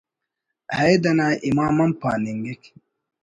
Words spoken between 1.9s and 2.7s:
پاننگک